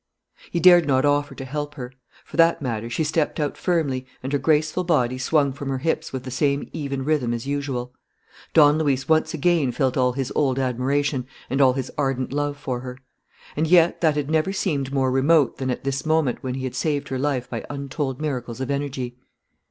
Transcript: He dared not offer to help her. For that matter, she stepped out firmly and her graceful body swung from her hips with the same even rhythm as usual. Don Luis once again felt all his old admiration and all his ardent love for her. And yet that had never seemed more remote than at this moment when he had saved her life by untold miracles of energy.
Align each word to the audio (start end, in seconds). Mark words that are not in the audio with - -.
He 0.49 0.59
dared 0.59 0.87
not 0.87 1.05
offer 1.05 1.35
to 1.35 1.45
help 1.45 1.75
her. 1.75 1.93
For 2.25 2.35
that 2.35 2.59
matter, 2.59 2.89
she 2.89 3.03
stepped 3.03 3.39
out 3.39 3.55
firmly 3.55 4.07
and 4.23 4.33
her 4.33 4.39
graceful 4.39 4.83
body 4.83 5.19
swung 5.19 5.53
from 5.53 5.69
her 5.69 5.77
hips 5.77 6.11
with 6.11 6.23
the 6.23 6.31
same 6.31 6.67
even 6.73 7.05
rhythm 7.05 7.35
as 7.35 7.45
usual. 7.45 7.93
Don 8.55 8.79
Luis 8.79 9.07
once 9.07 9.35
again 9.35 9.71
felt 9.71 9.97
all 9.97 10.13
his 10.13 10.33
old 10.35 10.57
admiration 10.57 11.27
and 11.51 11.61
all 11.61 11.73
his 11.73 11.91
ardent 11.99 12.33
love 12.33 12.57
for 12.57 12.79
her. 12.79 12.97
And 13.55 13.67
yet 13.67 14.01
that 14.01 14.15
had 14.15 14.31
never 14.31 14.51
seemed 14.51 14.91
more 14.91 15.11
remote 15.11 15.57
than 15.59 15.69
at 15.69 15.83
this 15.83 16.03
moment 16.03 16.41
when 16.41 16.55
he 16.55 16.63
had 16.63 16.73
saved 16.73 17.09
her 17.09 17.19
life 17.19 17.47
by 17.47 17.63
untold 17.69 18.19
miracles 18.19 18.59
of 18.59 18.71
energy. 18.71 19.19